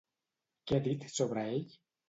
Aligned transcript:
Què 0.71 0.79
ha 0.79 0.85
dit 0.89 1.07
sobre 1.19 1.47
ell? 1.53 1.81